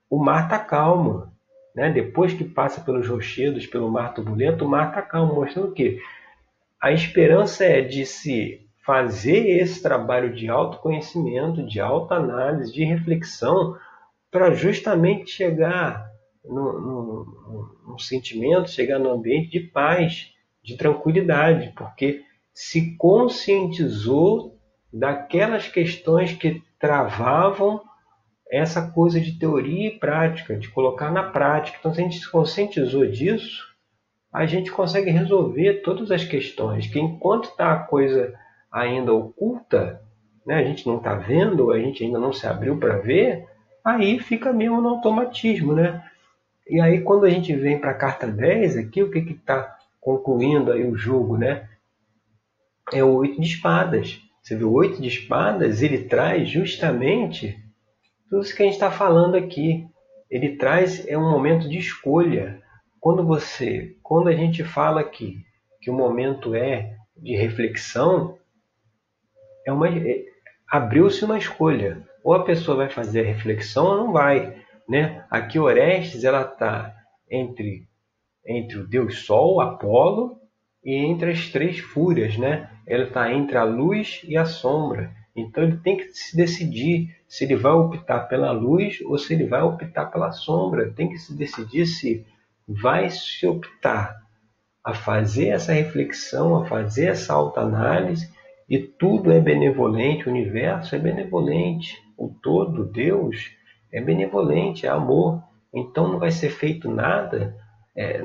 o 0.08 0.18
mar 0.18 0.44
está 0.44 0.58
calmo. 0.58 1.30
Né? 1.74 1.90
Depois 1.90 2.34
que 2.34 2.44
passa 2.44 2.80
pelos 2.80 3.08
rochedos, 3.08 3.66
pelo 3.66 3.90
mar 3.90 4.14
turbulento, 4.14 4.64
o 4.64 4.68
mar 4.68 4.88
está 4.88 5.02
calmo, 5.02 5.34
mostrando 5.34 5.68
o 5.68 5.72
quê? 5.72 6.00
A 6.80 6.92
esperança 6.92 7.64
é 7.64 7.80
de 7.80 8.04
se 8.04 8.66
fazer 8.84 9.60
esse 9.60 9.82
trabalho 9.82 10.34
de 10.34 10.48
autoconhecimento, 10.48 11.64
de 11.64 11.80
autoanálise, 11.80 12.72
de 12.72 12.84
reflexão, 12.84 13.76
para 14.30 14.52
justamente 14.52 15.30
chegar 15.30 16.10
no, 16.44 16.80
no, 16.80 17.76
no, 17.86 17.98
sentimento, 17.98 18.70
chegar 18.70 18.98
no 18.98 19.10
ambiente 19.10 19.50
de 19.50 19.60
paz, 19.60 20.32
de 20.62 20.76
tranquilidade, 20.76 21.72
porque 21.76 22.22
se 22.54 22.96
conscientizou 22.96 24.58
daquelas 24.92 25.68
questões 25.68 26.32
que 26.32 26.62
travavam 26.78 27.80
essa 28.50 28.90
coisa 28.90 29.18
de 29.18 29.38
teoria 29.38 29.88
e 29.88 29.98
prática, 29.98 30.56
de 30.56 30.68
colocar 30.68 31.10
na 31.10 31.22
prática. 31.22 31.78
Então, 31.80 31.94
se 31.94 32.00
a 32.00 32.04
gente 32.04 32.18
se 32.18 32.30
conscientizou 32.30 33.06
disso, 33.06 33.64
a 34.30 34.44
gente 34.44 34.70
consegue 34.70 35.10
resolver 35.10 35.82
todas 35.82 36.10
as 36.10 36.24
questões, 36.24 36.86
que 36.86 36.98
enquanto 36.98 37.44
está 37.44 37.72
a 37.72 37.78
coisa 37.78 38.34
ainda 38.70 39.12
oculta, 39.12 40.02
né, 40.46 40.56
a 40.56 40.64
gente 40.64 40.86
não 40.86 40.98
está 40.98 41.14
vendo, 41.14 41.70
a 41.70 41.78
gente 41.78 42.04
ainda 42.04 42.18
não 42.18 42.32
se 42.32 42.46
abriu 42.46 42.78
para 42.78 42.98
ver, 42.98 43.46
aí 43.84 44.18
fica 44.18 44.52
mesmo 44.52 44.80
no 44.80 44.88
automatismo. 44.88 45.74
Né? 45.74 46.02
E 46.68 46.80
aí, 46.80 47.00
quando 47.00 47.24
a 47.24 47.30
gente 47.30 47.54
vem 47.54 47.78
para 47.78 47.90
a 47.90 47.94
carta 47.94 48.26
10, 48.26 48.76
aqui, 48.76 49.02
o 49.02 49.10
que 49.10 49.18
está 49.18 49.76
concluindo 50.02 50.72
aí 50.72 50.84
o 50.84 50.96
jogo? 50.96 51.38
Né? 51.38 51.66
É 52.92 53.02
o 53.02 53.14
oito 53.14 53.40
de 53.40 53.46
espadas. 53.46 54.20
Você 54.42 54.56
vê 54.56 54.64
o 54.64 54.72
oito 54.72 55.00
de 55.00 55.06
espadas, 55.08 55.80
ele 55.80 56.04
traz 56.04 56.50
justamente 56.50 57.56
tudo 58.28 58.42
isso 58.42 58.54
que 58.54 58.62
a 58.62 58.66
gente 58.66 58.74
está 58.74 58.90
falando 58.90 59.36
aqui. 59.36 59.86
Ele 60.28 60.56
traz 60.56 61.06
é 61.06 61.16
um 61.16 61.30
momento 61.30 61.68
de 61.68 61.78
escolha. 61.78 62.60
Quando 62.98 63.24
você, 63.24 63.96
quando 64.02 64.28
a 64.28 64.34
gente 64.34 64.64
fala 64.64 65.00
aqui 65.00 65.38
que 65.80 65.90
o 65.90 65.94
momento 65.94 66.54
é 66.54 66.96
de 67.16 67.36
reflexão, 67.36 68.36
é 69.64 69.72
uma 69.72 69.88
é, 69.88 70.24
abriu-se 70.68 71.24
uma 71.24 71.38
escolha. 71.38 72.02
Ou 72.24 72.34
a 72.34 72.44
pessoa 72.44 72.76
vai 72.76 72.88
fazer 72.88 73.20
a 73.20 73.26
reflexão 73.26 73.84
ou 73.84 73.96
não 73.96 74.12
vai, 74.12 74.56
né? 74.88 75.24
Aqui 75.30 75.58
Orestes 75.58 76.24
ela 76.24 76.42
está 76.42 76.94
entre 77.30 77.86
entre 78.46 78.78
o 78.78 78.86
Deus 78.86 79.20
Sol, 79.20 79.60
Apolo, 79.60 80.38
e 80.84 80.94
entre 80.94 81.30
as 81.30 81.48
três 81.48 81.78
fúrias, 81.78 82.36
né? 82.36 82.68
Ele 82.86 83.04
está 83.04 83.32
entre 83.32 83.56
a 83.56 83.64
luz 83.64 84.20
e 84.24 84.36
a 84.36 84.44
sombra. 84.44 85.12
Então 85.34 85.62
ele 85.62 85.76
tem 85.78 85.96
que 85.96 86.12
se 86.12 86.36
decidir 86.36 87.16
se 87.28 87.44
ele 87.44 87.56
vai 87.56 87.72
optar 87.72 88.20
pela 88.28 88.50
luz 88.50 89.00
ou 89.02 89.16
se 89.16 89.32
ele 89.32 89.46
vai 89.46 89.62
optar 89.62 90.06
pela 90.06 90.32
sombra. 90.32 90.92
Tem 90.92 91.08
que 91.08 91.18
se 91.18 91.34
decidir 91.36 91.86
se 91.86 92.26
vai 92.66 93.08
se 93.10 93.46
optar 93.46 94.20
a 94.84 94.92
fazer 94.92 95.48
essa 95.48 95.72
reflexão, 95.72 96.56
a 96.56 96.66
fazer 96.66 97.06
essa 97.06 97.32
autoanálise, 97.32 98.28
e 98.68 98.78
tudo 98.78 99.30
é 99.30 99.38
benevolente, 99.38 100.28
o 100.28 100.32
universo 100.32 100.96
é 100.96 100.98
benevolente, 100.98 101.96
o 102.16 102.28
todo, 102.42 102.84
Deus, 102.84 103.50
é 103.92 104.00
benevolente, 104.00 104.86
é 104.86 104.88
amor. 104.88 105.42
Então 105.72 106.08
não 106.08 106.18
vai 106.18 106.30
ser 106.30 106.50
feito 106.50 106.90
nada 106.90 107.56
é, 107.96 108.22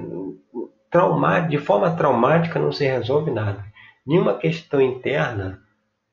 de 1.50 1.58
forma 1.58 1.96
traumática 1.96 2.60
não 2.60 2.72
se 2.72 2.86
resolve 2.86 3.32
nada. 3.32 3.64
Nenhuma 4.06 4.38
questão 4.38 4.82
interna 4.82 5.62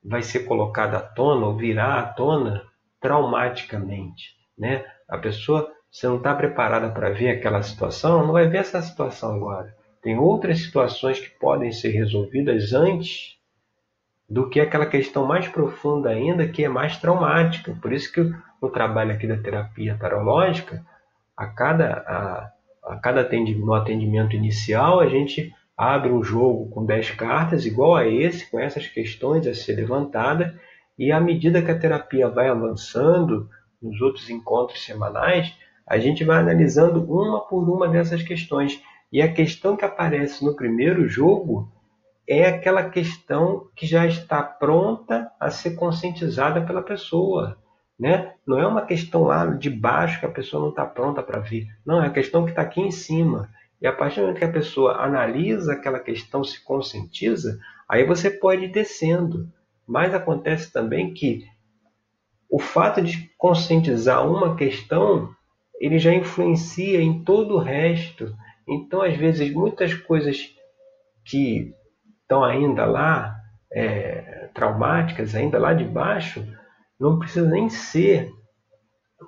vai 0.04 0.22
ser 0.22 0.40
colocada 0.40 0.98
à 0.98 1.00
tona 1.00 1.46
ou 1.46 1.56
virá 1.56 2.00
à 2.00 2.02
tona 2.02 2.62
traumaticamente. 3.00 4.34
Né? 4.58 4.84
A 5.08 5.18
pessoa, 5.18 5.70
se 5.90 6.06
não 6.06 6.16
está 6.16 6.34
preparada 6.34 6.90
para 6.90 7.10
ver 7.10 7.30
aquela 7.30 7.62
situação, 7.62 8.26
não 8.26 8.32
vai 8.32 8.48
ver 8.48 8.58
essa 8.58 8.82
situação 8.82 9.34
agora. 9.36 9.74
Tem 10.02 10.18
outras 10.18 10.60
situações 10.60 11.18
que 11.18 11.30
podem 11.30 11.72
ser 11.72 11.90
resolvidas 11.90 12.72
antes 12.72 13.38
do 14.28 14.48
que 14.48 14.60
aquela 14.60 14.86
questão 14.86 15.26
mais 15.26 15.48
profunda 15.48 16.10
ainda, 16.10 16.48
que 16.48 16.64
é 16.64 16.68
mais 16.68 16.98
traumática. 16.98 17.76
Por 17.80 17.92
isso 17.92 18.12
que 18.12 18.20
no 18.60 18.70
trabalho 18.70 19.12
aqui 19.12 19.26
da 19.26 19.36
terapia 19.36 19.96
tarológica, 19.98 20.84
a 21.36 21.46
cada, 21.46 22.04
a, 22.06 22.52
a 22.86 22.96
cada 22.96 23.22
atendimento, 23.22 23.64
no 23.64 23.74
atendimento 23.74 24.36
inicial, 24.36 25.00
a 25.00 25.08
gente 25.08 25.52
abre 25.76 26.10
um 26.10 26.22
jogo 26.22 26.68
com 26.70 26.84
10 26.84 27.12
cartas, 27.12 27.66
igual 27.66 27.96
a 27.96 28.06
esse, 28.06 28.50
com 28.50 28.60
essas 28.60 28.86
questões 28.86 29.46
a 29.46 29.54
ser 29.54 29.74
levantada, 29.74 30.58
e 30.98 31.10
à 31.10 31.20
medida 31.20 31.62
que 31.62 31.70
a 31.70 31.78
terapia 31.78 32.28
vai 32.28 32.48
avançando, 32.48 33.48
nos 33.82 34.00
outros 34.00 34.30
encontros 34.30 34.84
semanais, 34.84 35.52
a 35.86 35.98
gente 35.98 36.24
vai 36.24 36.38
analisando 36.38 37.04
uma 37.04 37.40
por 37.40 37.68
uma 37.68 37.88
dessas 37.88 38.22
questões. 38.22 38.80
E 39.12 39.20
a 39.20 39.32
questão 39.32 39.76
que 39.76 39.84
aparece 39.84 40.44
no 40.44 40.56
primeiro 40.56 41.06
jogo 41.06 41.70
é 42.26 42.46
aquela 42.46 42.88
questão 42.88 43.68
que 43.76 43.86
já 43.86 44.06
está 44.06 44.42
pronta 44.42 45.30
a 45.38 45.50
ser 45.50 45.74
conscientizada 45.74 46.62
pela 46.62 46.82
pessoa. 46.82 47.58
Né? 47.98 48.32
Não 48.46 48.58
é 48.58 48.66
uma 48.66 48.82
questão 48.82 49.22
lá 49.22 49.46
de 49.46 49.70
baixo 49.70 50.18
que 50.18 50.26
a 50.26 50.30
pessoa 50.30 50.60
não 50.60 50.70
está 50.70 50.84
pronta 50.84 51.22
para 51.22 51.40
ver. 51.40 51.66
Não, 51.86 52.02
é 52.02 52.06
a 52.08 52.12
questão 52.12 52.44
que 52.44 52.50
está 52.50 52.62
aqui 52.62 52.80
em 52.80 52.90
cima. 52.90 53.48
E 53.80 53.86
a 53.86 53.92
partir 53.92 54.16
do 54.16 54.22
momento 54.22 54.38
que 54.38 54.44
a 54.44 54.52
pessoa 54.52 54.96
analisa 55.04 55.72
aquela 55.72 56.00
questão, 56.00 56.42
se 56.42 56.62
conscientiza, 56.64 57.58
aí 57.88 58.04
você 58.04 58.30
pode 58.30 58.64
ir 58.64 58.72
descendo. 58.72 59.48
Mas 59.86 60.14
acontece 60.14 60.72
também 60.72 61.12
que 61.12 61.46
o 62.50 62.58
fato 62.58 63.02
de 63.02 63.30
conscientizar 63.36 64.26
uma 64.26 64.56
questão, 64.56 65.34
ele 65.80 65.98
já 65.98 66.14
influencia 66.14 67.00
em 67.00 67.22
todo 67.22 67.56
o 67.56 67.58
resto. 67.58 68.34
Então, 68.66 69.02
às 69.02 69.16
vezes, 69.16 69.52
muitas 69.52 69.92
coisas 69.92 70.50
que 71.24 71.74
estão 72.22 72.42
ainda 72.42 72.84
lá, 72.84 73.36
é, 73.72 74.48
traumáticas, 74.54 75.34
ainda 75.34 75.58
lá 75.58 75.74
de 75.74 75.84
baixo, 75.84 76.46
não 76.98 77.18
precisa 77.18 77.48
nem 77.48 77.68
ser, 77.68 78.32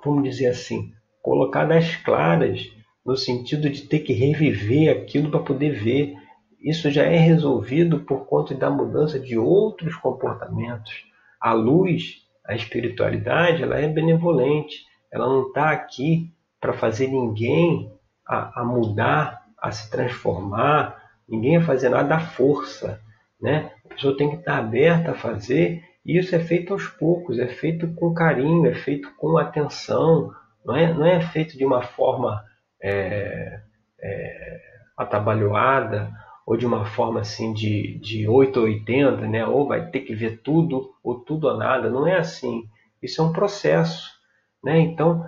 vamos 0.03 0.23
dizer 0.23 0.47
assim, 0.47 0.91
colocadas 1.21 1.95
claras, 1.97 2.69
no 3.05 3.15
sentido 3.15 3.69
de 3.69 3.83
ter 3.83 3.99
que 3.99 4.13
reviver 4.13 4.89
aquilo 4.89 5.31
para 5.31 5.39
poder 5.39 5.71
ver. 5.71 6.13
Isso 6.61 6.89
já 6.91 7.03
é 7.03 7.17
resolvido 7.17 7.99
por 8.01 8.25
conta 8.25 8.53
da 8.53 8.69
mudança 8.69 9.19
de 9.19 9.37
outros 9.37 9.95
comportamentos. 9.95 11.05
A 11.39 11.53
luz, 11.53 12.25
a 12.45 12.55
espiritualidade, 12.55 13.63
ela 13.63 13.79
é 13.79 13.87
benevolente. 13.87 14.85
Ela 15.11 15.27
não 15.27 15.47
está 15.47 15.71
aqui 15.71 16.33
para 16.59 16.73
fazer 16.73 17.07
ninguém 17.07 17.91
a, 18.27 18.61
a 18.61 18.65
mudar, 18.65 19.45
a 19.61 19.71
se 19.71 19.89
transformar, 19.89 21.07
Ninguém 21.27 21.57
vai 21.57 21.67
fazer 21.67 21.89
nada 21.89 22.15
à 22.15 22.19
força. 22.19 23.01
Né? 23.41 23.71
A 23.85 23.93
pessoa 23.93 24.15
tem 24.15 24.29
que 24.29 24.37
estar 24.37 24.57
aberta 24.57 25.11
a 25.11 25.15
fazer, 25.15 25.83
isso 26.15 26.35
é 26.35 26.39
feito 26.39 26.73
aos 26.73 26.87
poucos, 26.87 27.39
é 27.39 27.47
feito 27.47 27.87
com 27.95 28.13
carinho, 28.13 28.67
é 28.67 28.75
feito 28.75 29.11
com 29.17 29.37
atenção, 29.37 30.31
não 30.63 30.75
é, 30.75 30.93
não 30.93 31.05
é 31.05 31.19
feito 31.19 31.57
de 31.57 31.65
uma 31.65 31.81
forma 31.81 32.43
é, 32.81 33.59
é, 33.99 34.61
atabalhoada 34.95 36.11
ou 36.45 36.55
de 36.55 36.65
uma 36.65 36.85
forma 36.85 37.21
assim 37.21 37.53
de, 37.53 37.97
de 37.99 38.27
8 38.27 38.57
ou 38.57 38.65
80, 38.65 39.27
né? 39.27 39.45
ou 39.45 39.67
vai 39.67 39.89
ter 39.89 40.01
que 40.01 40.15
ver 40.15 40.41
tudo 40.41 40.93
ou 41.03 41.19
tudo 41.19 41.47
ou 41.47 41.57
nada. 41.57 41.89
Não 41.89 42.07
é 42.07 42.17
assim. 42.17 42.63
Isso 43.01 43.21
é 43.21 43.25
um 43.25 43.33
processo. 43.33 44.11
Né? 44.63 44.79
Então, 44.79 45.25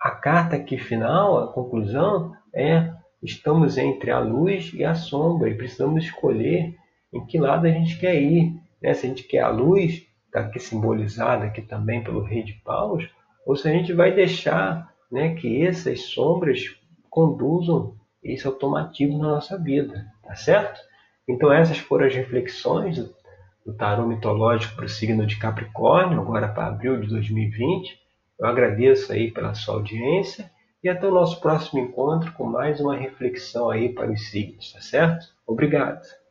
a 0.00 0.10
carta 0.10 0.56
aqui 0.56 0.78
final, 0.78 1.38
a 1.38 1.52
conclusão, 1.52 2.32
é 2.54 2.92
Estamos 3.22 3.78
entre 3.78 4.10
a 4.10 4.18
luz 4.18 4.72
e 4.74 4.84
a 4.84 4.96
sombra 4.96 5.48
e 5.48 5.54
precisamos 5.54 6.04
escolher 6.04 6.76
em 7.12 7.24
que 7.24 7.38
lado 7.38 7.66
a 7.66 7.70
gente 7.70 7.96
quer 7.96 8.20
ir. 8.20 8.52
Né? 8.82 8.92
Se 8.94 9.06
a 9.06 9.08
gente 9.08 9.22
quer 9.22 9.40
a 9.40 9.48
luz, 9.48 10.06
está 10.26 10.40
aqui 10.40 10.58
simbolizada 10.58 11.44
aqui 11.44 11.62
também 11.62 12.02
pelo 12.02 12.22
rei 12.22 12.42
de 12.42 12.54
paus, 12.64 13.08
ou 13.46 13.54
se 13.54 13.68
a 13.68 13.72
gente 13.72 13.92
vai 13.92 14.12
deixar 14.12 14.92
né, 15.10 15.34
que 15.34 15.64
essas 15.64 16.00
sombras 16.02 16.74
conduzam 17.10 17.94
esse 18.22 18.46
automatismo 18.46 19.18
na 19.18 19.28
nossa 19.28 19.58
vida, 19.58 20.06
tá 20.22 20.34
certo? 20.34 20.80
Então 21.28 21.52
essas 21.52 21.78
foram 21.78 22.06
as 22.06 22.14
reflexões 22.14 22.96
do, 22.96 23.14
do 23.66 23.74
tarô 23.74 24.06
mitológico 24.06 24.76
para 24.76 24.86
o 24.86 24.88
signo 24.88 25.26
de 25.26 25.38
Capricórnio, 25.38 26.20
agora 26.20 26.48
para 26.48 26.68
abril 26.68 27.00
de 27.00 27.08
2020. 27.08 28.00
Eu 28.38 28.46
agradeço 28.46 29.12
aí 29.12 29.30
pela 29.30 29.54
sua 29.54 29.74
audiência 29.74 30.50
e 30.82 30.88
até 30.88 31.06
o 31.06 31.12
nosso 31.12 31.40
próximo 31.40 31.80
encontro 31.80 32.32
com 32.32 32.44
mais 32.44 32.80
uma 32.80 32.96
reflexão 32.96 33.70
aí 33.70 33.92
para 33.92 34.10
os 34.10 34.30
signos, 34.30 34.72
tá 34.72 34.80
certo? 34.80 35.26
Obrigado! 35.46 36.21